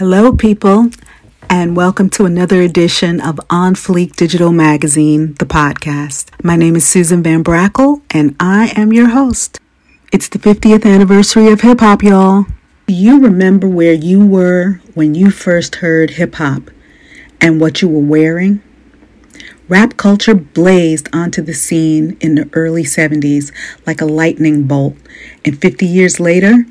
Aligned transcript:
Hello, 0.00 0.34
people, 0.34 0.88
and 1.50 1.76
welcome 1.76 2.08
to 2.08 2.24
another 2.24 2.62
edition 2.62 3.20
of 3.20 3.38
On 3.50 3.74
Fleek 3.74 4.16
Digital 4.16 4.50
Magazine, 4.50 5.34
the 5.34 5.44
podcast. 5.44 6.30
My 6.42 6.56
name 6.56 6.74
is 6.74 6.88
Susan 6.88 7.22
Van 7.22 7.44
Brackle, 7.44 8.00
and 8.10 8.34
I 8.40 8.72
am 8.74 8.94
your 8.94 9.10
host. 9.10 9.60
It's 10.10 10.26
the 10.26 10.38
50th 10.38 10.86
anniversary 10.86 11.48
of 11.48 11.60
hip 11.60 11.80
hop, 11.80 12.02
y'all. 12.02 12.46
Do 12.86 12.94
you 12.94 13.20
remember 13.20 13.68
where 13.68 13.92
you 13.92 14.26
were 14.26 14.80
when 14.94 15.14
you 15.14 15.30
first 15.30 15.74
heard 15.76 16.12
hip 16.12 16.36
hop 16.36 16.70
and 17.38 17.60
what 17.60 17.82
you 17.82 17.88
were 17.88 18.00
wearing? 18.00 18.62
Rap 19.68 19.98
culture 19.98 20.34
blazed 20.34 21.10
onto 21.14 21.42
the 21.42 21.52
scene 21.52 22.16
in 22.22 22.36
the 22.36 22.48
early 22.54 22.84
70s 22.84 23.52
like 23.86 24.00
a 24.00 24.06
lightning 24.06 24.62
bolt, 24.62 24.96
and 25.44 25.60
50 25.60 25.84
years 25.84 26.18
later, 26.18 26.64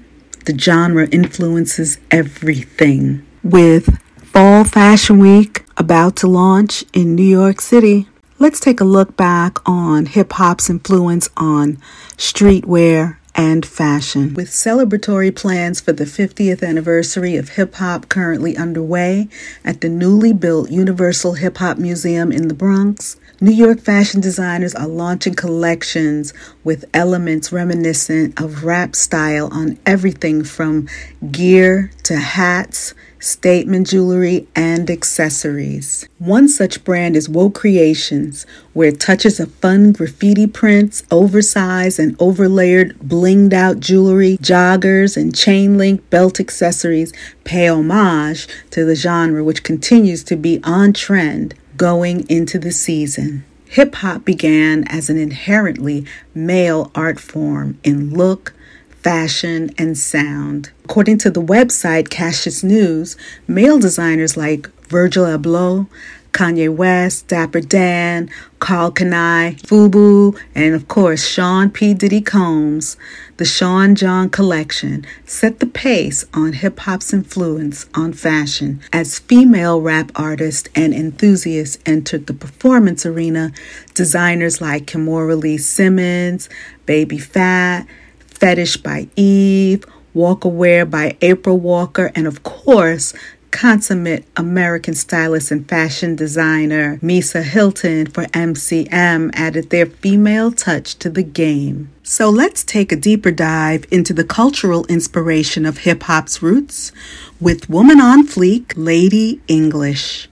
the 0.46 0.58
genre 0.58 1.08
influences 1.12 2.00
everything. 2.10 3.24
With 3.50 4.00
Fall 4.26 4.64
Fashion 4.64 5.18
Week 5.18 5.66
about 5.76 6.16
to 6.18 6.28
launch 6.28 6.86
in 6.94 7.16
New 7.16 7.24
York 7.24 7.62
City, 7.62 8.08
let's 8.38 8.60
take 8.60 8.80
a 8.80 8.84
look 8.84 9.18
back 9.18 9.58
on 9.68 10.06
hip 10.06 10.34
hop's 10.34 10.70
influence 10.70 11.30
on 11.36 11.78
streetwear 12.16 13.18
and 13.34 13.66
fashion. 13.66 14.36
With 14.36 14.50
celebratory 14.50 15.36
plans 15.36 15.82
for 15.82 15.94
the 15.94 16.04
50th 16.04 16.62
anniversary 16.62 17.38
of 17.38 17.50
hip 17.50 17.74
hop 17.76 18.08
currently 18.08 18.56
underway 18.56 19.28
at 19.66 19.82
the 19.82 19.90
newly 19.90 20.32
built 20.32 20.70
Universal 20.70 21.34
Hip 21.34 21.58
Hop 21.58 21.80
Museum 21.80 22.32
in 22.32 22.50
the 22.50 22.54
Bronx, 22.54 23.18
New 23.42 23.52
York 23.54 23.80
fashion 23.80 24.20
designers 24.20 24.76
are 24.76 24.86
launching 24.86 25.34
collections 25.34 26.34
with 26.66 26.84
elements 26.94 27.54
reminiscent 27.54 28.38
of 28.38 28.66
rap 28.66 28.98
style 28.98 29.48
on 29.54 29.80
everything 29.86 30.44
from 30.44 30.90
gear 31.32 31.90
to 32.04 32.18
hats, 32.18 32.94
statement 33.20 33.88
jewelry, 33.88 34.46
and 34.58 34.92
accessories. 34.92 36.06
One 36.18 36.50
such 36.50 36.84
brand 36.84 37.16
is 37.16 37.30
Woe 37.30 37.50
Creations, 37.50 38.46
where 38.74 38.92
touches 38.92 39.40
of 39.40 39.54
fun 39.54 39.94
graffiti 39.94 40.46
prints, 40.46 41.04
oversized 41.10 41.98
and 41.98 42.18
overlayered 42.18 42.98
blinged 42.98 43.54
out 43.54 43.80
jewelry, 43.80 44.38
joggers, 44.42 45.16
and 45.16 45.34
chain 45.34 45.78
link 45.78 46.10
belt 46.10 46.42
accessories 46.42 47.14
pay 47.46 47.70
homage 47.70 48.50
to 48.72 48.84
the 48.84 48.96
genre, 48.96 49.46
which 49.46 49.64
continues 49.64 50.26
to 50.26 50.36
be 50.36 50.60
on 50.66 50.92
trend 50.92 51.56
going 51.80 52.30
into 52.30 52.60
the 52.60 52.72
season. 52.74 53.44
Hip 53.70 53.96
hop 53.96 54.26
began 54.26 54.84
as 54.90 55.10
an 55.10 55.18
inherently 55.18 56.06
male 56.36 56.92
art 56.94 57.22
form 57.22 57.80
in 57.86 58.14
look, 58.14 58.54
fashion, 58.90 59.70
and 59.78 59.98
sound. 59.98 60.72
According 60.84 61.20
to 61.20 61.32
the 61.32 61.42
website 61.42 62.10
Cassius 62.10 62.64
News, 62.64 63.16
male 63.48 63.80
designers 63.80 64.36
like 64.36 64.70
Virgil 64.88 65.24
Abloh, 65.24 65.88
Kanye 66.32 66.74
West, 66.74 67.28
Dapper 67.28 67.62
Dan, 67.62 68.30
Karl 68.60 68.92
Kani, 68.92 69.60
Fubu, 69.62 70.40
and 70.56 70.76
of 70.76 70.88
course 70.88 71.26
Sean 71.26 71.70
P. 71.70 71.94
Diddy 71.94 72.22
Combs, 72.22 72.98
the 73.38 73.46
Sean 73.46 73.96
John 73.96 74.30
Collection 74.30 75.06
set 75.26 75.60
the 75.60 75.66
pace 75.66 76.26
on 76.34 76.54
hip 76.54 76.80
hop's 76.80 77.14
influence 77.14 77.88
on 77.94 78.14
fashion 78.14 78.82
as 78.92 79.20
female 79.20 79.82
rap 79.82 80.12
artists 80.16 80.70
and 80.76 80.94
enthusiasts 80.94 81.78
entered 81.86 82.28
the 82.28 82.34
performance 82.34 83.06
arena. 83.06 83.52
Designers 83.94 84.62
like 84.62 84.86
Kimora 84.86 85.42
Lee 85.42 85.58
Simmons, 85.58 86.50
Baby 86.86 87.18
Phat, 87.18 87.88
Fetish 88.28 88.78
by 88.78 89.08
Eve, 89.16 89.86
Walker 90.14 90.50
Wear 90.50 90.86
by 90.86 91.18
April 91.22 91.60
Walker, 91.60 92.12
and 92.16 92.26
of 92.28 92.44
course, 92.44 93.14
consummate 93.52 94.26
American 94.36 94.94
stylist 94.94 95.52
and 95.52 95.68
fashion 95.68 96.16
designer 96.16 96.98
Misa 96.98 97.44
Hylton 97.44 98.08
for 98.08 98.24
MCM 98.26 99.32
added 99.34 99.70
their 99.70 99.86
female 99.86 100.52
touch 100.52 100.96
to 101.00 101.10
the 101.10 101.24
game. 101.24 101.90
So 102.04 102.30
let's 102.30 102.64
take 102.64 102.92
a 102.92 102.96
deeper 102.96 103.32
dive 103.32 103.86
into 103.92 104.14
the 104.14 104.24
cultural 104.24 104.86
inspiration 104.86 105.66
of 105.66 105.80
hip 105.80 106.04
hop's 106.04 106.42
roots 106.42 106.92
with 107.40 107.70
Woman 107.70 108.00
on 108.00 108.28
Fleek, 108.28 108.74
Lady 108.76 109.42
English. 109.48 110.30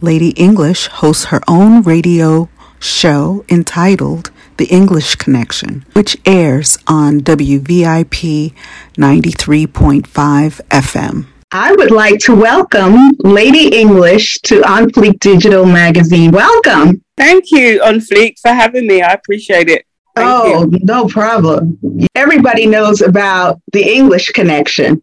Lady 0.00 0.30
English 0.30 0.88
hosts 0.88 1.26
her 1.26 1.40
own 1.48 1.82
radio 1.82 2.48
show 2.78 3.44
entitled 3.48 4.30
The 4.58 4.66
English 4.66 5.16
Connection, 5.16 5.86
which 5.94 6.16
airs 6.26 6.78
on 6.86 7.20
WVIP 7.20 8.52
93.5 8.96 10.60
FM. 10.68 11.26
I 11.58 11.72
would 11.72 11.90
like 11.90 12.18
to 12.18 12.34
welcome 12.34 13.12
Lady 13.20 13.74
English 13.74 14.38
to 14.40 14.62
On 14.70 14.90
Fleek 14.90 15.18
Digital 15.20 15.64
Magazine. 15.64 16.30
Welcome. 16.30 17.02
Thank 17.16 17.50
you, 17.50 17.82
On 17.82 17.94
Fleek, 17.94 18.38
for 18.38 18.50
having 18.50 18.86
me. 18.86 19.00
I 19.00 19.14
appreciate 19.14 19.70
it. 19.70 19.86
Thank 20.14 20.28
oh, 20.28 20.68
you. 20.70 20.78
no 20.82 21.08
problem. 21.08 21.78
Everybody 22.14 22.66
knows 22.66 23.00
about 23.00 23.62
the 23.72 23.82
English 23.82 24.32
connection. 24.32 25.02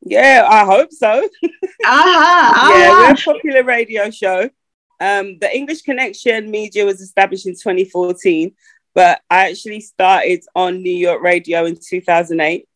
Yeah, 0.00 0.44
I 0.50 0.64
hope 0.64 0.90
so. 0.90 1.10
uh-huh, 1.44 1.62
uh-huh. 1.86 2.72
Yeah, 2.76 2.90
we're 2.90 3.12
a 3.12 3.36
popular 3.36 3.62
radio 3.62 4.10
show. 4.10 4.50
Um, 4.98 5.38
the 5.38 5.48
English 5.54 5.82
Connection 5.82 6.50
Media 6.50 6.84
was 6.84 7.00
established 7.02 7.46
in 7.46 7.52
2014, 7.52 8.52
but 8.94 9.20
I 9.30 9.48
actually 9.50 9.80
started 9.80 10.42
on 10.56 10.82
New 10.82 10.90
York 10.90 11.22
radio 11.22 11.66
in 11.66 11.76
2008. 11.80 12.66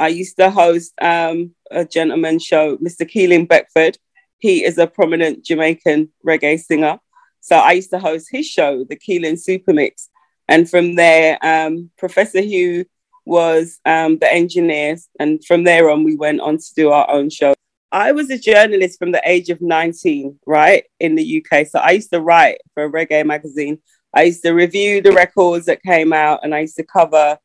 I 0.00 0.08
used 0.08 0.38
to 0.38 0.50
host 0.50 0.94
um, 1.02 1.54
a 1.70 1.84
gentleman 1.84 2.38
show, 2.38 2.78
Mr. 2.78 3.02
Keelan 3.02 3.46
Beckford. 3.46 3.98
He 4.38 4.64
is 4.64 4.78
a 4.78 4.86
prominent 4.86 5.44
Jamaican 5.44 6.10
reggae 6.26 6.58
singer. 6.58 6.98
So 7.40 7.56
I 7.56 7.72
used 7.72 7.90
to 7.90 7.98
host 7.98 8.28
his 8.30 8.46
show, 8.46 8.84
the 8.84 8.96
Keelan 8.96 9.38
Supermix. 9.46 10.08
And 10.48 10.68
from 10.68 10.94
there, 10.94 11.38
um, 11.42 11.90
Professor 11.98 12.40
Hugh 12.40 12.86
was 13.26 13.78
um, 13.84 14.16
the 14.18 14.32
engineer. 14.32 14.96
And 15.18 15.44
from 15.44 15.64
there 15.64 15.90
on, 15.90 16.02
we 16.02 16.16
went 16.16 16.40
on 16.40 16.56
to 16.56 16.74
do 16.74 16.90
our 16.90 17.08
own 17.10 17.28
show. 17.28 17.52
I 17.92 18.12
was 18.12 18.30
a 18.30 18.38
journalist 18.38 18.98
from 18.98 19.12
the 19.12 19.22
age 19.26 19.50
of 19.50 19.60
19, 19.60 20.38
right, 20.46 20.84
in 20.98 21.14
the 21.14 21.44
UK. 21.44 21.66
So 21.66 21.78
I 21.78 21.90
used 21.90 22.10
to 22.12 22.22
write 22.22 22.62
for 22.72 22.84
a 22.84 22.90
reggae 22.90 23.26
magazine. 23.26 23.82
I 24.14 24.22
used 24.22 24.42
to 24.44 24.52
review 24.52 25.02
the 25.02 25.12
records 25.12 25.66
that 25.66 25.82
came 25.82 26.14
out 26.14 26.40
and 26.42 26.54
I 26.54 26.60
used 26.60 26.76
to 26.76 26.84
cover 26.84 27.38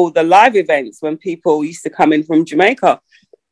all 0.00 0.10
the 0.10 0.22
live 0.22 0.56
events 0.56 1.02
when 1.02 1.16
people 1.18 1.62
used 1.62 1.82
to 1.82 1.90
come 1.90 2.12
in 2.12 2.22
from 2.22 2.44
Jamaica. 2.44 3.00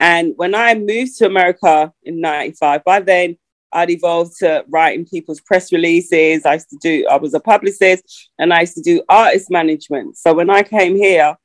And 0.01 0.33
when 0.37 0.55
I 0.55 0.75
moved 0.75 1.19
to 1.19 1.27
America 1.27 1.93
in 2.03 2.21
95, 2.21 2.85
by 2.85 3.01
then 3.01 3.37
I'd 3.71 3.91
evolved 3.91 4.39
to 4.39 4.65
writing 4.69 5.05
people's 5.05 5.41
press 5.41 5.73
releases. 5.73 6.47
I 6.47 6.55
used 6.55 6.71
to 6.71 6.79
do, 6.81 7.07
I 7.07 7.17
was 7.17 7.35
a 7.35 7.41
publicist 7.41 8.31
and 8.39 8.53
I 8.53 8.61
used 8.61 8.77
to 8.77 8.83
do 8.83 9.03
artist 9.11 9.51
management. 9.51 10.17
So 10.17 10.33
when 10.33 10.49
I 10.49 10.63
came 10.63 10.97
here, 10.97 11.37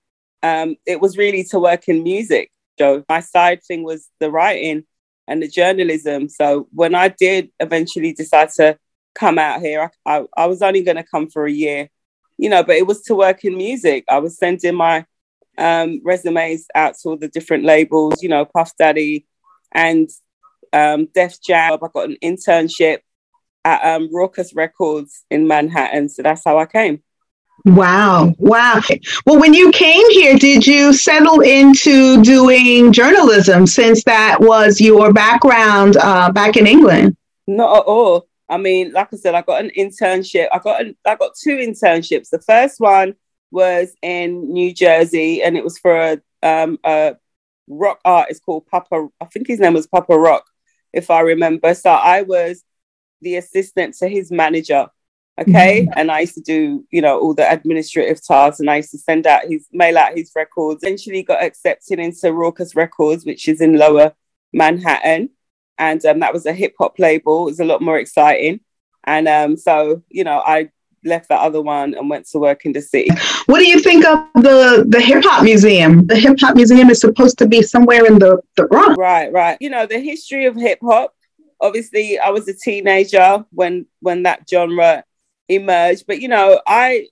um, 0.41 0.77
it 0.85 1.01
was 1.01 1.17
really 1.17 1.43
to 1.45 1.59
work 1.59 1.89
in 1.89 2.03
music. 2.03 2.49
So 2.79 3.03
my 3.09 3.19
side 3.19 3.61
thing 3.63 3.83
was 3.83 4.07
the 4.21 4.31
writing 4.31 4.85
and 5.27 5.43
the 5.43 5.49
journalism. 5.49 6.29
So 6.29 6.67
when 6.71 6.95
I 6.95 7.09
did 7.09 7.51
eventually 7.59 8.13
decide 8.13 8.51
to 8.51 8.77
come 9.15 9.37
out 9.37 9.59
here, 9.59 9.91
I, 10.05 10.19
I, 10.19 10.25
I 10.37 10.45
was 10.45 10.61
only 10.61 10.81
going 10.81 10.97
to 10.97 11.03
come 11.03 11.29
for 11.29 11.45
a 11.45 11.51
year 11.51 11.89
you 12.43 12.49
know, 12.49 12.61
but 12.61 12.75
it 12.75 12.85
was 12.85 13.01
to 13.03 13.15
work 13.15 13.45
in 13.45 13.55
music. 13.55 14.03
I 14.09 14.19
was 14.19 14.37
sending 14.37 14.75
my 14.75 15.05
um, 15.57 16.01
resumes 16.03 16.65
out 16.75 16.95
to 16.97 17.09
all 17.09 17.17
the 17.17 17.29
different 17.29 17.63
labels, 17.63 18.21
you 18.21 18.27
know, 18.27 18.43
Puff 18.43 18.75
Daddy 18.77 19.25
and 19.71 20.09
um, 20.73 21.07
Def 21.13 21.41
Jam. 21.41 21.79
I 21.81 21.87
got 21.93 22.09
an 22.09 22.17
internship 22.21 22.97
at 23.63 23.95
um, 23.95 24.09
Rawkus 24.13 24.53
Records 24.57 25.23
in 25.31 25.47
Manhattan. 25.47 26.09
So 26.09 26.21
that's 26.21 26.43
how 26.43 26.57
I 26.59 26.65
came. 26.65 27.01
Wow. 27.63 28.33
Wow. 28.37 28.81
Well, 29.25 29.39
when 29.39 29.53
you 29.53 29.71
came 29.71 30.09
here, 30.09 30.37
did 30.37 30.67
you 30.67 30.91
settle 30.91 31.39
into 31.39 32.21
doing 32.23 32.91
journalism 32.91 33.67
since 33.67 34.03
that 34.03 34.41
was 34.41 34.81
your 34.81 35.13
background 35.13 35.95
uh, 35.95 36.29
back 36.29 36.57
in 36.57 36.67
England? 36.67 37.15
Not 37.47 37.77
at 37.77 37.83
all. 37.85 38.27
I 38.53 38.57
mean, 38.57 38.91
like 38.91 39.11
I 39.11 39.17
said, 39.17 39.33
I 39.33 39.41
got 39.41 39.63
an 39.63 39.71
internship. 39.75 40.47
I 40.53 40.59
got 40.59 40.81
an, 40.81 40.95
I 41.05 41.15
got 41.15 41.31
two 41.35 41.57
internships. 41.57 42.29
The 42.29 42.39
first 42.39 42.79
one 42.79 43.15
was 43.49 43.95
in 44.03 44.53
New 44.53 44.71
Jersey, 44.71 45.41
and 45.41 45.57
it 45.57 45.63
was 45.63 45.79
for 45.79 45.95
a, 45.95 46.21
um, 46.43 46.77
a 46.83 47.15
rock 47.67 47.99
artist 48.05 48.43
called 48.45 48.67
Papa. 48.67 49.07
I 49.19 49.25
think 49.25 49.47
his 49.47 49.59
name 49.59 49.73
was 49.73 49.87
Papa 49.87 50.15
Rock, 50.15 50.45
if 50.93 51.09
I 51.09 51.21
remember. 51.21 51.73
So 51.73 51.89
I 51.89 52.21
was 52.21 52.63
the 53.21 53.37
assistant 53.37 53.95
to 53.95 54.07
his 54.07 54.31
manager. 54.31 54.87
Okay. 55.41 55.81
Mm-hmm. 55.81 55.93
And 55.95 56.11
I 56.11 56.19
used 56.19 56.35
to 56.35 56.41
do, 56.41 56.85
you 56.91 57.01
know, 57.01 57.19
all 57.19 57.33
the 57.33 57.51
administrative 57.51 58.23
tasks 58.23 58.59
and 58.59 58.69
I 58.69 58.75
used 58.77 58.91
to 58.91 58.99
send 58.99 59.25
out 59.25 59.45
his 59.49 59.65
mail 59.71 59.97
out 59.97 60.15
his 60.15 60.31
records. 60.35 60.83
Eventually 60.83 61.23
got 61.23 61.41
accepted 61.41 61.97
into 61.97 62.27
Rawkus 62.27 62.75
Records, 62.75 63.25
which 63.25 63.47
is 63.47 63.59
in 63.59 63.79
lower 63.79 64.13
Manhattan 64.51 65.31
and 65.77 66.03
um, 66.05 66.19
that 66.19 66.33
was 66.33 66.45
a 66.45 66.53
hip 66.53 66.75
hop 66.79 66.99
label. 66.99 67.47
It 67.47 67.51
was 67.51 67.59
a 67.59 67.65
lot 67.65 67.81
more 67.81 67.97
exciting, 67.97 68.59
and 69.03 69.27
um, 69.27 69.57
so 69.57 70.03
you 70.09 70.23
know, 70.23 70.41
I 70.45 70.69
left 71.05 71.29
the 71.29 71.35
other 71.35 71.61
one 71.61 71.93
and 71.93 72.09
went 72.09 72.27
to 72.27 72.39
work 72.39 72.65
in 72.65 72.73
the 72.73 72.81
city. 72.81 73.09
What 73.45 73.59
do 73.59 73.67
you 73.67 73.79
think 73.79 74.05
of 74.05 74.25
the 74.35 74.85
the 74.87 75.01
hip 75.01 75.23
hop 75.23 75.43
museum? 75.43 76.07
The 76.07 76.15
hip 76.15 76.37
hop 76.39 76.55
museum 76.55 76.89
is 76.89 76.99
supposed 76.99 77.37
to 77.39 77.47
be 77.47 77.61
somewhere 77.61 78.05
in 78.05 78.19
the 78.19 78.39
the 78.55 78.65
Bronx. 78.65 78.97
Right, 78.97 79.31
right. 79.31 79.57
You 79.59 79.69
know 79.69 79.85
the 79.85 79.99
history 79.99 80.45
of 80.45 80.55
hip 80.55 80.79
hop. 80.81 81.13
Obviously, 81.59 82.19
I 82.19 82.29
was 82.29 82.47
a 82.47 82.53
teenager 82.53 83.45
when 83.51 83.85
when 83.99 84.23
that 84.23 84.49
genre 84.49 85.03
emerged, 85.49 86.05
but 86.07 86.21
you 86.21 86.27
know, 86.27 86.61
I 86.67 87.07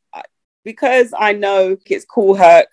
because 0.63 1.13
I 1.17 1.33
know 1.33 1.77
it's 1.85 2.05
Kool 2.05 2.35
Herc, 2.35 2.67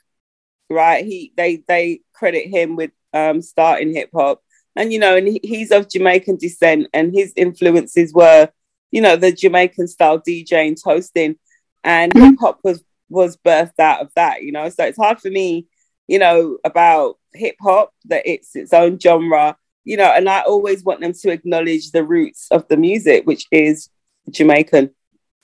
right? 0.70 1.04
He 1.04 1.32
they 1.36 1.62
they 1.68 2.00
credit 2.12 2.48
him 2.48 2.76
with 2.76 2.90
um, 3.12 3.42
starting 3.42 3.94
hip 3.94 4.10
hop, 4.14 4.42
and 4.78 4.92
you 4.92 4.98
know, 4.98 5.16
and 5.16 5.38
he's 5.42 5.70
of 5.70 5.90
Jamaican 5.90 6.36
descent, 6.36 6.88
and 6.94 7.12
his 7.12 7.34
influences 7.36 8.14
were 8.14 8.48
you 8.90 9.00
know, 9.00 9.16
the 9.16 9.32
Jamaican 9.32 9.88
style 9.88 10.20
DJing, 10.20 10.82
toasting, 10.82 11.36
and 11.84 12.12
mm-hmm. 12.12 12.30
hip 12.30 12.34
hop 12.40 12.60
was 12.64 12.82
was 13.08 13.36
birthed 13.36 13.78
out 13.78 14.00
of 14.00 14.10
that. 14.16 14.42
You 14.42 14.52
know, 14.52 14.68
so 14.68 14.84
it's 14.84 14.98
hard 14.98 15.20
for 15.20 15.30
me, 15.30 15.66
you 16.06 16.18
know, 16.18 16.58
about 16.64 17.18
hip 17.34 17.56
hop 17.60 17.92
that 18.06 18.22
it's 18.26 18.56
its 18.56 18.72
own 18.72 18.98
genre. 18.98 19.56
You 19.84 19.96
know, 19.96 20.12
and 20.14 20.28
I 20.28 20.40
always 20.40 20.84
want 20.84 21.00
them 21.00 21.14
to 21.14 21.30
acknowledge 21.30 21.92
the 21.92 22.04
roots 22.04 22.48
of 22.50 22.68
the 22.68 22.76
music, 22.76 23.26
which 23.26 23.46
is 23.50 23.88
Jamaican. 24.30 24.90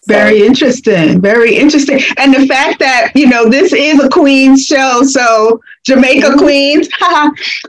Very 0.07 0.43
interesting. 0.43 1.21
Very 1.21 1.57
interesting. 1.57 2.01
And 2.19 2.35
the 2.35 2.47
fact 2.47 2.79
that, 2.81 3.13
you 3.15 3.29
know, 3.29 3.49
this 3.49 3.73
is 3.73 4.03
a 4.03 4.09
Queens 4.09 4.67
show, 4.67 5.03
so 5.03 5.61
Jamaica 5.85 6.29
mm-hmm. 6.29 6.39
Queens. 6.39 6.89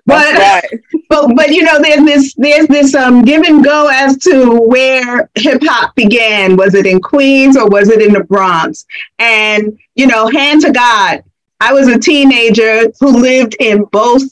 but 0.05 0.33
right. 0.33 0.63
but 1.09 1.35
but 1.35 1.49
you 1.49 1.63
know, 1.63 1.81
there's 1.81 2.03
this 2.03 2.33
there's 2.35 2.67
this 2.67 2.95
um 2.95 3.23
give 3.23 3.43
and 3.43 3.63
go 3.63 3.89
as 3.91 4.17
to 4.19 4.59
where 4.61 5.29
hip 5.35 5.61
hop 5.63 5.95
began. 5.95 6.55
Was 6.55 6.73
it 6.73 6.85
in 6.85 7.01
Queens 7.01 7.57
or 7.57 7.67
was 7.67 7.89
it 7.89 8.01
in 8.01 8.13
the 8.13 8.23
Bronx? 8.23 8.85
And, 9.19 9.77
you 9.95 10.07
know, 10.07 10.27
hand 10.27 10.61
to 10.61 10.71
God, 10.71 11.23
I 11.59 11.73
was 11.73 11.87
a 11.87 11.97
teenager 11.97 12.91
who 12.99 13.21
lived 13.21 13.55
in 13.59 13.85
both 13.85 14.23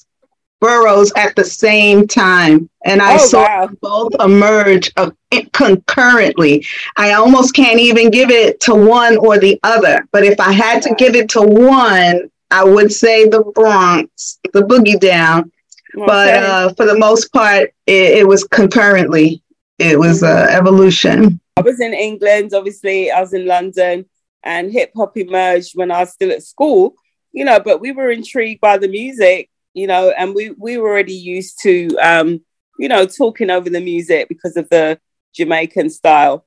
boroughs 0.64 1.12
at 1.18 1.36
the 1.36 1.44
same 1.44 2.08
time. 2.08 2.70
And 2.86 3.02
I 3.02 3.16
oh, 3.16 3.28
saw 3.28 3.44
wow. 3.44 3.70
both 3.82 4.14
emerge 4.22 4.94
uh, 4.96 5.12
concurrently. 5.52 6.66
I 6.96 7.14
almost 7.14 7.54
can't 7.54 7.82
even 7.82 8.10
give 8.10 8.30
it 8.30 8.62
to 8.62 8.74
one 8.74 9.18
or 9.18 9.38
the 9.38 9.60
other. 9.64 10.08
But 10.14 10.24
if 10.24 10.40
I 10.40 10.54
had 10.54 10.82
to 10.84 10.96
give 10.96 11.16
it 11.16 11.30
to 11.32 11.42
one, 11.42 12.32
I 12.50 12.64
would 12.64 12.94
say 12.94 13.28
the 13.28 13.44
Bronx, 13.44 14.40
the 14.54 14.62
boogie 14.62 15.00
down. 15.00 15.52
Okay. 15.96 16.06
But 16.08 16.34
uh, 16.34 16.74
for 16.76 16.86
the 16.86 16.98
most 16.98 17.34
part, 17.34 17.74
it, 17.86 18.20
it 18.20 18.28
was 18.28 18.46
concurrently. 18.46 19.44
It 19.80 20.00
was 20.00 20.24
uh, 20.24 20.48
evolution. 20.50 21.42
I 21.58 21.62
was 21.62 21.82
in 21.82 21.94
England, 21.94 22.54
obviously, 22.54 23.12
I 23.12 23.20
was 23.20 23.34
in 23.34 23.46
London, 23.46 24.06
and 24.44 24.72
hip 24.72 24.92
hop 24.96 25.18
emerged 25.18 25.72
when 25.76 25.92
I 25.92 26.00
was 26.00 26.14
still 26.14 26.32
at 26.32 26.42
school, 26.42 26.96
you 27.34 27.44
know, 27.44 27.60
but 27.60 27.82
we 27.82 27.92
were 27.92 28.12
intrigued 28.12 28.62
by 28.62 28.78
the 28.78 28.88
music 28.88 29.50
you 29.74 29.88
know, 29.88 30.14
and 30.18 30.36
we 30.36 30.52
we 30.52 30.78
were 30.78 30.90
already 30.90 31.14
used 31.14 31.62
to 31.64 31.96
um, 32.02 32.42
you 32.78 32.88
know, 32.88 33.06
talking 33.06 33.50
over 33.50 33.70
the 33.70 33.82
music 33.82 34.28
because 34.28 34.58
of 34.58 34.70
the 34.70 35.00
Jamaican 35.34 35.90
style 35.90 36.46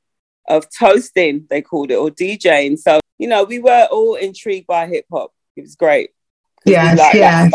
of 0.49 0.67
toasting, 0.77 1.47
they 1.51 1.63
called 1.63 1.91
it, 1.91 1.97
or 1.97 2.11
DJing. 2.11 2.79
So, 2.79 3.01
you 3.19 3.29
know, 3.29 3.45
we 3.45 3.59
were 3.59 3.89
all 3.91 4.15
intrigued 4.15 4.67
by 4.67 4.87
hip 4.87 5.07
hop. 5.13 5.33
It 5.57 5.63
was 5.63 5.77
great. 5.77 6.11
Yes, 6.65 6.99
yes. 7.15 7.53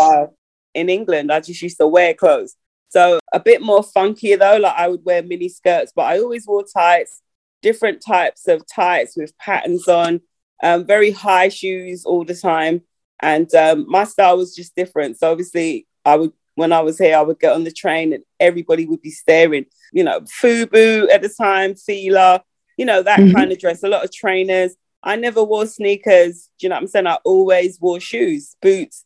In 0.73 0.89
England, 0.89 1.31
I 1.31 1.41
just 1.41 1.61
used 1.61 1.77
to 1.77 1.87
wear 1.87 2.13
clothes. 2.13 2.55
So 2.89 3.19
a 3.31 3.39
bit 3.39 3.61
more 3.61 3.81
funkier 3.83 4.39
though, 4.39 4.57
like 4.57 4.75
I 4.75 4.87
would 4.87 5.05
wear 5.05 5.23
mini 5.23 5.49
skirts, 5.49 5.93
but 5.95 6.03
I 6.03 6.19
always 6.19 6.45
wore 6.45 6.63
tights, 6.65 7.21
different 7.61 8.01
types 8.05 8.47
of 8.47 8.63
tights 8.73 9.15
with 9.15 9.37
patterns 9.37 9.87
on, 9.87 10.21
um, 10.63 10.85
very 10.85 11.11
high 11.11 11.49
shoes 11.49 12.05
all 12.05 12.25
the 12.25 12.35
time. 12.35 12.81
And 13.21 13.53
um, 13.53 13.85
my 13.87 14.03
style 14.03 14.37
was 14.37 14.55
just 14.55 14.75
different. 14.75 15.17
So 15.17 15.31
obviously, 15.31 15.87
I 16.05 16.15
would 16.15 16.33
when 16.55 16.73
I 16.73 16.81
was 16.81 16.97
here, 16.97 17.17
I 17.17 17.21
would 17.21 17.39
get 17.39 17.53
on 17.53 17.63
the 17.63 17.71
train 17.71 18.13
and 18.13 18.23
everybody 18.39 18.85
would 18.85 19.01
be 19.01 19.11
staring. 19.11 19.65
You 19.93 20.03
know, 20.03 20.21
FUBU 20.21 21.09
at 21.11 21.21
the 21.21 21.29
time, 21.29 21.75
Fila, 21.75 22.43
you 22.77 22.85
know 22.85 23.03
that 23.03 23.19
mm-hmm. 23.19 23.35
kind 23.35 23.51
of 23.51 23.59
dress. 23.59 23.83
A 23.83 23.87
lot 23.87 24.03
of 24.03 24.11
trainers. 24.11 24.75
I 25.03 25.15
never 25.15 25.43
wore 25.43 25.65
sneakers. 25.65 26.49
Do 26.59 26.65
you 26.65 26.69
know 26.69 26.75
what 26.75 26.81
I'm 26.81 26.87
saying? 26.87 27.07
I 27.07 27.17
always 27.23 27.79
wore 27.79 27.99
shoes, 27.99 28.55
boots. 28.61 29.05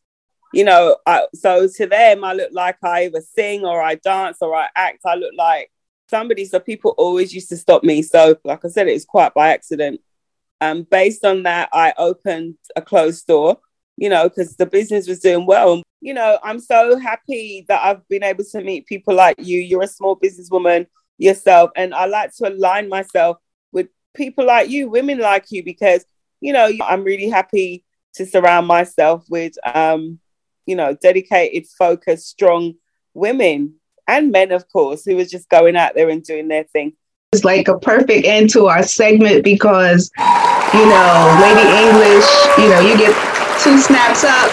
You 0.54 0.64
know, 0.64 0.98
I, 1.06 1.28
so 1.34 1.68
to 1.68 1.86
them, 1.86 2.24
I 2.24 2.34
look 2.34 2.52
like 2.52 2.78
I 2.84 3.06
either 3.06 3.22
sing 3.22 3.66
or 3.66 3.82
I 3.82 3.96
dance 3.96 4.38
or 4.42 4.56
I 4.56 4.68
act. 4.76 5.00
I 5.06 5.16
look 5.16 5.34
like 5.38 5.72
somebody. 6.10 6.46
So 6.46 6.60
people 6.60 6.94
always 6.98 7.34
used 7.34 7.50
to 7.50 7.58
stop 7.58 7.84
me. 7.84 8.02
So, 8.02 8.38
like 8.44 8.64
I 8.64 8.70
said, 8.70 8.88
it 8.88 8.94
was 8.94 9.06
quite 9.06 9.34
by 9.34 9.50
accident. 9.50 10.02
Um, 10.62 10.84
based 10.84 11.26
on 11.26 11.44
that, 11.44 11.70
I 11.74 11.94
opened 11.98 12.56
a 12.76 12.82
clothes 12.82 13.20
store 13.20 13.60
you 13.98 14.10
know, 14.10 14.30
because 14.30 14.56
the 14.56 14.66
business 14.66 15.08
was 15.08 15.20
doing 15.20 15.46
well. 15.46 15.82
You 16.02 16.14
know, 16.14 16.38
I'm 16.44 16.60
so 16.60 16.98
happy 16.98 17.66
that 17.68 17.84
I've 17.84 18.08
been 18.08 18.24
able 18.24 18.44
to 18.44 18.62
meet 18.62 18.86
people 18.86 19.16
like 19.16 19.36
you. 19.40 19.60
You're 19.60 19.84
a 19.84 19.88
small 19.88 20.18
businesswoman 20.18 20.88
yourself, 21.18 21.72
and 21.76 21.94
I 21.94 22.06
like 22.06 22.36
to 22.38 22.50
align 22.50 22.90
myself 22.90 23.38
with 23.72 23.88
people 24.14 24.46
like 24.46 24.70
you, 24.70 24.90
women 24.90 25.20
like 25.20 25.46
you, 25.52 25.64
because 25.64 26.06
you 26.42 26.54
know 26.54 26.70
I'm 26.84 27.04
really 27.04 27.30
happy 27.30 27.86
to 28.16 28.26
surround 28.26 28.68
myself 28.68 29.26
with, 29.30 29.54
um, 29.74 30.20
you 30.66 30.76
know, 30.76 30.96
dedicated, 31.02 31.68
focused, 31.78 32.28
strong 32.28 32.76
women 33.14 33.76
and 34.08 34.32
men, 34.32 34.52
of 34.52 34.68
course, 34.72 35.06
who 35.06 35.18
are 35.20 35.26
just 35.26 35.50
going 35.50 35.76
out 35.76 35.96
there 35.96 36.10
and 36.10 36.24
doing 36.24 36.48
their 36.48 36.64
thing. 36.64 36.94
It's 37.34 37.44
like 37.44 37.68
a 37.68 37.78
perfect 37.78 38.26
end 38.26 38.50
to 38.52 38.68
our 38.68 38.84
segment 38.84 39.44
because, 39.44 40.10
you 40.74 40.86
know, 40.86 41.40
Lady 41.42 41.68
English, 41.84 42.26
you 42.58 42.70
know, 42.70 42.80
you 42.82 42.98
get 42.98 43.35
two 43.62 43.78
snaps 43.78 44.24
up 44.24 44.52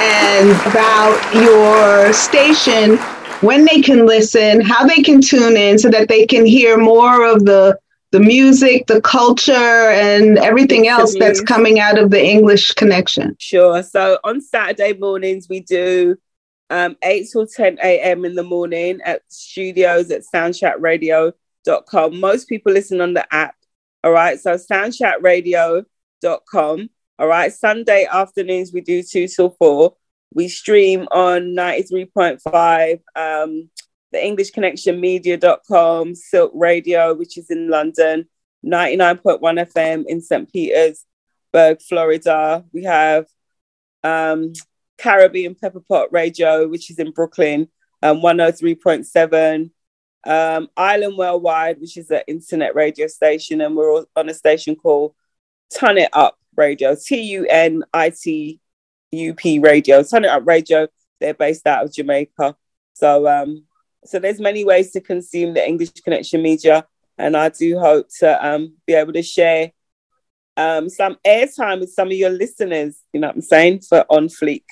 and 0.00 0.50
about 0.70 1.34
your 1.34 2.12
station, 2.12 2.96
when 3.40 3.64
they 3.64 3.80
can 3.80 4.06
listen, 4.06 4.60
how 4.60 4.86
they 4.86 5.02
can 5.02 5.20
tune 5.20 5.56
in 5.56 5.76
so 5.78 5.90
that 5.90 6.08
they 6.08 6.26
can 6.26 6.46
hear 6.46 6.78
more 6.78 7.24
of 7.24 7.44
the 7.44 7.78
the 8.10 8.20
music, 8.20 8.86
the 8.86 9.02
culture, 9.02 9.52
and 9.52 10.38
everything 10.38 10.88
else 10.88 11.14
that's 11.18 11.42
coming 11.42 11.78
out 11.78 11.98
of 11.98 12.10
the 12.10 12.24
English 12.24 12.72
connection. 12.72 13.36
Sure. 13.38 13.82
So 13.82 14.18
on 14.24 14.40
Saturday 14.40 14.94
mornings, 14.94 15.46
we 15.48 15.60
do 15.60 16.16
um, 16.70 16.96
8 17.02 17.28
till 17.30 17.46
10 17.46 17.76
a.m. 17.82 18.24
in 18.24 18.34
the 18.34 18.42
morning 18.42 19.00
at 19.04 19.20
studios 19.28 20.10
at 20.10 20.22
soundchatradio.com. 20.22 22.20
Most 22.20 22.48
people 22.48 22.72
listen 22.72 23.02
on 23.02 23.12
the 23.12 23.34
app. 23.34 23.56
All 24.02 24.12
right. 24.12 24.40
So 24.40 24.54
soundchatradio.com. 24.54 26.90
All 27.20 27.26
right. 27.26 27.52
Sunday 27.52 28.06
afternoons, 28.10 28.72
we 28.72 28.80
do 28.80 29.02
two 29.02 29.26
till 29.26 29.50
four. 29.50 29.96
We 30.32 30.46
stream 30.46 31.08
on 31.10 31.54
93.5, 31.56 33.00
um, 33.16 33.70
the 34.12 34.24
English 34.24 34.52
Connection 34.52 35.00
Media.com, 35.00 36.14
Silk 36.14 36.52
Radio, 36.54 37.14
which 37.14 37.36
is 37.36 37.50
in 37.50 37.68
London, 37.70 38.28
99.1 38.64 39.40
FM 39.40 40.04
in 40.06 40.20
St. 40.20 40.52
Petersburg, 40.52 41.82
Florida. 41.82 42.64
We 42.72 42.84
have 42.84 43.26
um, 44.04 44.52
Caribbean 44.96 45.56
Pepper 45.56 45.80
Pot 45.80 46.12
Radio, 46.12 46.68
which 46.68 46.88
is 46.88 47.00
in 47.00 47.10
Brooklyn, 47.10 47.66
um, 48.00 48.20
103.7. 48.20 49.70
Um, 50.24 50.68
Island 50.76 51.18
Worldwide, 51.18 51.80
which 51.80 51.96
is 51.96 52.12
an 52.12 52.22
internet 52.28 52.76
radio 52.76 53.08
station, 53.08 53.60
and 53.60 53.74
we're 53.74 54.04
on 54.14 54.28
a 54.28 54.34
station 54.34 54.76
called 54.76 55.14
Turn 55.76 55.98
It 55.98 56.10
Up 56.12 56.37
Radio, 56.58 56.94
T 56.94 57.20
U 57.20 57.46
N 57.48 57.84
I 57.94 58.10
T 58.10 58.60
U 59.12 59.34
P 59.34 59.58
Radio, 59.58 60.02
Turn 60.02 60.24
It 60.24 60.28
Up 60.28 60.46
Radio. 60.46 60.88
They're 61.20 61.34
based 61.34 61.66
out 61.66 61.84
of 61.84 61.92
Jamaica. 61.92 62.56
So, 62.92 63.26
um, 63.26 63.64
so 64.04 64.18
there's 64.18 64.40
many 64.40 64.64
ways 64.64 64.90
to 64.92 65.00
consume 65.00 65.54
the 65.54 65.66
English 65.66 65.92
Connection 66.04 66.42
media, 66.42 66.86
and 67.16 67.36
I 67.36 67.48
do 67.48 67.78
hope 67.78 68.08
to 68.18 68.46
um, 68.46 68.74
be 68.86 68.94
able 68.94 69.12
to 69.14 69.22
share 69.22 69.72
um, 70.56 70.88
some 70.88 71.16
airtime 71.26 71.80
with 71.80 71.92
some 71.92 72.08
of 72.08 72.14
your 72.14 72.30
listeners. 72.30 72.98
You 73.12 73.20
know 73.20 73.28
what 73.28 73.36
I'm 73.36 73.42
saying 73.42 73.80
for 73.80 74.04
On 74.10 74.28
Fleek. 74.28 74.64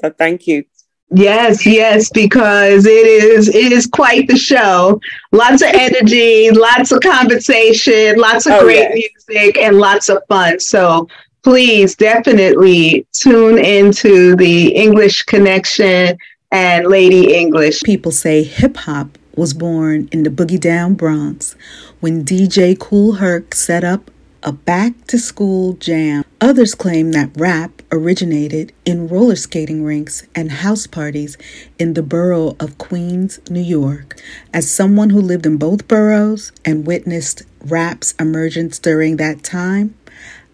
So 0.00 0.10
thank 0.10 0.46
you. 0.46 0.64
Yes, 1.10 1.64
yes, 1.64 2.10
because 2.10 2.84
it 2.84 3.06
is 3.06 3.48
it 3.48 3.70
is 3.70 3.86
quite 3.86 4.26
the 4.26 4.36
show. 4.36 5.00
Lots 5.30 5.62
of 5.62 5.68
energy, 5.72 6.50
lots 6.50 6.90
of 6.90 7.00
conversation, 7.00 8.16
lots 8.18 8.46
of 8.46 8.54
oh, 8.54 8.64
great 8.64 8.90
yes. 8.92 9.12
music, 9.28 9.58
and 9.58 9.78
lots 9.78 10.08
of 10.08 10.20
fun. 10.28 10.58
So 10.58 11.06
please 11.46 11.94
definitely 11.94 13.06
tune 13.12 13.56
into 13.56 14.34
the 14.34 14.74
English 14.74 15.22
Connection 15.22 16.18
and 16.50 16.88
Lady 16.88 17.36
English. 17.36 17.84
People 17.84 18.10
say 18.10 18.42
hip 18.42 18.76
hop 18.76 19.16
was 19.36 19.54
born 19.54 20.08
in 20.10 20.24
the 20.24 20.28
Boogie 20.28 20.58
Down 20.58 20.94
Bronx 20.94 21.54
when 22.00 22.24
DJ 22.24 22.76
Kool 22.76 23.12
Herc 23.12 23.54
set 23.54 23.84
up 23.84 24.10
a 24.42 24.50
back 24.50 25.06
to 25.06 25.20
school 25.20 25.74
jam. 25.74 26.24
Others 26.40 26.74
claim 26.74 27.12
that 27.12 27.30
rap 27.36 27.80
originated 27.92 28.72
in 28.84 29.06
roller 29.06 29.36
skating 29.36 29.84
rinks 29.84 30.26
and 30.34 30.50
house 30.50 30.88
parties 30.88 31.38
in 31.78 31.94
the 31.94 32.02
borough 32.02 32.56
of 32.58 32.76
Queens, 32.78 33.38
New 33.48 33.62
York. 33.62 34.20
As 34.52 34.68
someone 34.68 35.10
who 35.10 35.20
lived 35.20 35.46
in 35.46 35.58
both 35.58 35.86
boroughs 35.86 36.50
and 36.64 36.84
witnessed 36.84 37.44
rap's 37.64 38.16
emergence 38.18 38.80
during 38.80 39.16
that 39.18 39.44
time, 39.44 39.94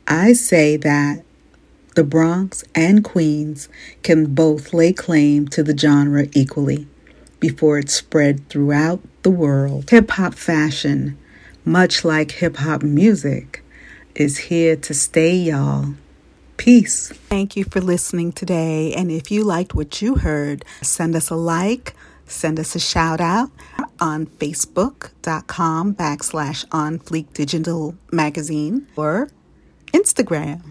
I 0.07 0.33
say 0.33 0.77
that 0.79 1.25
the 1.95 2.05
Bronx 2.05 2.65
and 2.75 3.05
Queens 3.05 3.69
can 4.03 4.35
both 4.35 4.73
lay 4.73 4.93
claim 4.93 5.47
to 5.49 5.63
the 5.63 5.77
genre 5.77 6.27
equally 6.33 6.87
before 7.39 7.79
it 7.79 7.91
spread 7.91 8.49
throughout 8.49 9.01
the 9.23 9.31
world. 9.31 9.91
Hip 9.91 10.11
hop 10.13 10.35
fashion, 10.35 11.19
much 11.65 12.05
like 12.05 12.33
hip 12.33 12.57
hop 12.57 12.83
music, 12.83 13.65
is 14.15 14.39
here 14.39 14.77
to 14.77 14.95
stay, 14.95 15.35
y'all. 15.35 15.95
Peace. 16.57 17.09
Thank 17.09 17.57
you 17.57 17.65
for 17.65 17.81
listening 17.81 18.33
today. 18.33 18.95
And 18.95 19.11
if 19.11 19.31
you 19.31 19.43
liked 19.43 19.75
what 19.75 20.01
you 20.01 20.17
heard, 20.17 20.65
send 20.81 21.17
us 21.17 21.31
a 21.31 21.35
like, 21.35 21.95
send 22.27 22.61
us 22.61 22.75
a 22.75 22.81
shout 22.81 23.21
out 23.21 23.51
on 24.01 24.27
facebook.com 24.27 25.95
backslash 25.95 26.65
on 26.73 26.99
fleek 26.99 27.33
digital 27.33 27.95
magazine 28.11 28.87
or 28.97 29.29
Instagram 29.93 30.63